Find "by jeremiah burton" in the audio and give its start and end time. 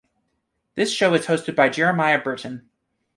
1.55-2.67